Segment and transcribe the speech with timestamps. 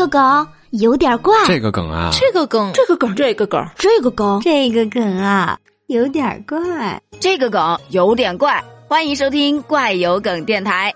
[0.00, 8.64] 个梗有点怪，这个梗啊，这个梗，这个梗，这个梗，这个梗，这个梗啊，有点怪，这个梗有点怪。
[8.88, 10.94] 欢迎收听怪有梗电台。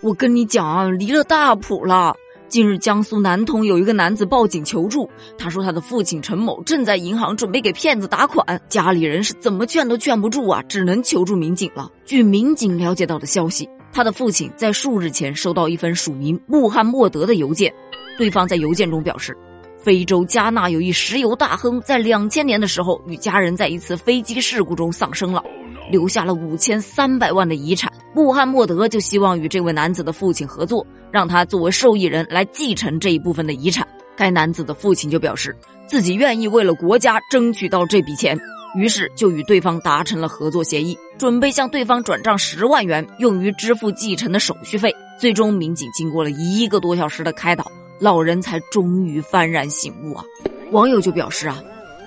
[0.00, 2.14] 我跟你讲啊，离了大谱了。
[2.48, 11.90] 近日，江苏南通有一个男子报警求助，他说他的父亲陈某正在银行准备给骗子打款，家里人是怎么劝都劝不住啊，只能求助民警了。
[12.06, 17.72] 据民警了解到的消息，他的父亲在数日前收到一份署名穆罕默德的邮件，
[18.16, 19.36] 对方在邮件中表示，
[19.76, 25.42] 非洲加纳有一石油大亨在两千年的时候与家人在一次飞机事故中丧生了。
[25.90, 33.88] 留下了五千三百万的遗产，穆罕默德就希望与这位男子的父亲合作，让他作为受益人来继承这一部分的遗产。
[34.14, 38.38] 该男子的父亲就表示自己愿意为了国家争取到这笔钱，
[38.74, 44.94] 于是就与对方达成了合作协议，准备向对方转账十万元，用于支付继承的手续费。
[45.18, 50.24] 最终，民警经过了一个多小时的开导，老人才终于幡然醒悟啊！
[50.70, 51.62] 网友就表示啊。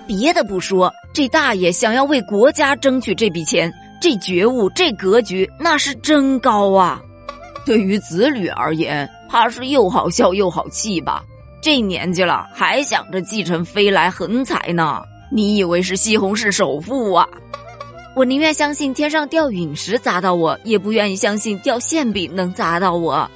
[0.08, 3.72] 别的不说，这大爷想要为国家争取这笔钱，
[4.02, 7.02] 这觉悟、这格局，那是真高啊！
[7.66, 11.24] 对于子女而言，怕是又好笑又好气吧？
[11.62, 15.04] 这年纪了，还想着继承飞来横财呢？
[15.32, 17.26] 你以为是西红柿首富啊？
[18.16, 23.32] 我宁愿相信天上掉陨石砸到我，也不愿意相信掉馅饼能砸到我。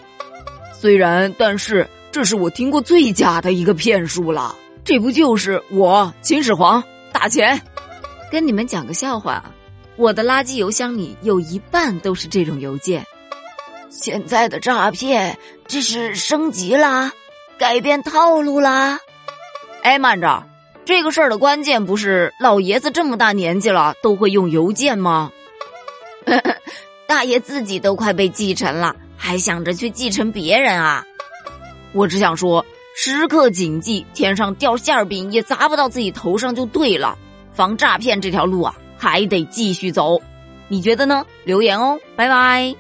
[0.78, 4.54] 虽然，但是这是我听过最假的一个骗术了。
[4.84, 7.60] 这不就是我秦始皇打钱？
[8.30, 9.44] 跟你们讲个笑话，
[9.96, 13.06] 我的垃圾邮箱里有一半都是这种邮件。
[13.90, 17.14] 现在的诈骗这是升级啦，
[17.58, 19.00] 改变套路啦。
[19.84, 20.44] 哎，慢着，
[20.86, 25.32] 这个事儿的关键不是老爷子这么大年纪了都会用邮件吗？
[27.08, 31.04] 大爷自己都快被继承了，还想着去继承别人啊？
[31.92, 32.66] 我只想说。
[32.98, 37.18] 时刻谨记，天上掉馅儿饼也砸不到自己头上就对了。
[37.54, 40.22] 防诈骗这条路啊，还得继续走。
[40.70, 41.26] 你觉得呢？
[41.44, 42.74] 留言哦，拜拜。